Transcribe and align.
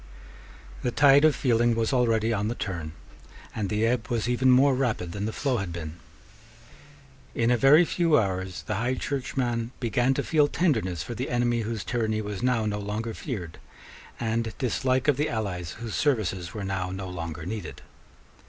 The 0.81 0.89
tide 0.89 1.23
of 1.23 1.35
feeling 1.35 1.75
was 1.75 1.93
already 1.93 2.33
on 2.33 2.47
the 2.47 2.55
turn; 2.55 2.93
and 3.53 3.69
the 3.69 3.85
ebb 3.85 4.07
was 4.07 4.27
even 4.27 4.49
more 4.49 4.73
rapid 4.73 5.11
than 5.11 5.25
the 5.25 5.31
flow 5.31 5.57
had 5.57 5.71
been. 5.71 5.97
In 7.35 7.51
a 7.51 7.55
very 7.55 7.85
few 7.85 8.17
hours 8.17 8.63
the 8.63 8.77
High 8.77 8.95
Churchman 8.95 9.73
began 9.79 10.15
to 10.15 10.23
feel 10.23 10.47
tenderness 10.47 11.03
for 11.03 11.13
the 11.13 11.29
enemy 11.29 11.61
whose 11.61 11.83
tyranny 11.83 12.19
was 12.23 12.41
now 12.41 12.65
no 12.65 12.79
longer 12.79 13.13
feared, 13.13 13.59
and 14.19 14.57
dislike 14.57 15.07
of 15.07 15.17
the 15.17 15.29
allies 15.29 15.73
whose 15.73 15.93
services 15.93 16.51
were 16.51 16.63
now 16.65 16.89
no 16.89 17.07
longer 17.07 17.45
needed. 17.45 17.83